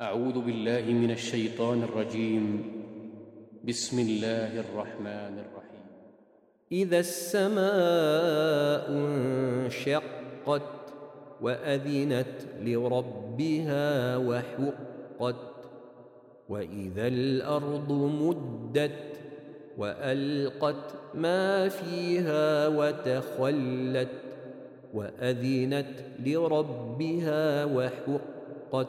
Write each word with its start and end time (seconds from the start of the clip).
أعوذ 0.00 0.44
بالله 0.44 0.92
من 0.92 1.10
الشيطان 1.10 1.82
الرجيم. 1.82 2.72
بسم 3.64 3.98
الله 3.98 4.60
الرحمن 4.60 5.34
الرحيم. 5.40 5.86
إذا 6.72 6.98
السماء 6.98 8.90
انشقت 8.92 10.62
وأذنت 11.40 12.36
لربها 12.60 14.16
وحقت 14.16 15.36
وإذا 16.48 17.06
الأرض 17.06 17.92
مدت 17.92 19.00
وألقت 19.78 20.94
ما 21.14 21.68
فيها 21.68 22.68
وتخلت 22.68 24.12
وأذنت 24.94 25.94
لربها 26.26 27.64
وحقت. 27.64 28.88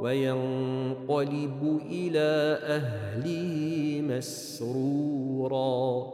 وينقلب 0.00 1.80
إلى 1.90 2.58
أهله 2.62 4.00
مسرورا. 4.00 6.12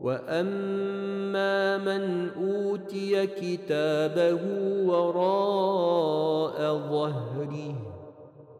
وأما 0.00 1.78
من 1.78 2.28
أوتي 2.28 3.26
كتابه 3.26 4.40
وراء 4.86 6.58
ظهره 6.90 7.74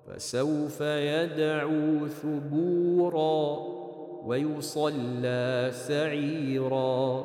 فسوف 0.06 0.80
يدعو 0.80 2.06
ثبورا 2.06 3.58
ويصلى 4.26 5.70
سعيرا. 5.72 7.24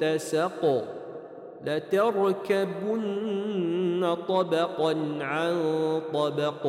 اتسق 0.00 0.84
لتركبن 1.66 3.14
طبقا 4.28 4.96
عن 5.20 5.54
طبق 6.14 6.66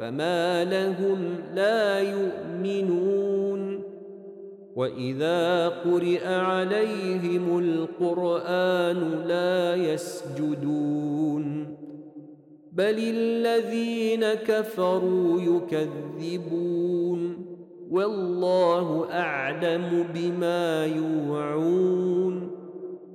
فما 0.00 0.64
لهم 0.64 1.18
لا 1.54 2.00
يؤمنون. 2.00 3.82
وإذا 4.76 5.68
قرئ 5.68 6.26
عليهم 6.26 7.58
القرآن 7.58 9.22
لا 9.26 9.74
يسجدون. 9.74 11.76
بل 12.72 12.98
الذين 12.98 14.34
كفروا 14.34 15.40
يكذبون. 15.40 17.46
والله 17.90 19.08
أعلم 19.12 20.04
بما 20.14 20.86
يوعون. 20.86 21.77